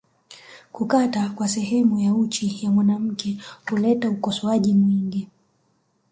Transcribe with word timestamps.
Kukata 0.71 1.29
kwa 1.29 1.47
sehemu 1.47 1.99
ya 1.99 2.13
uchi 2.13 2.61
wa 2.65 2.71
mwanamke 2.71 3.37
huleta 3.69 4.09
ukosoaji 4.09 4.73
mwingi 4.73 5.27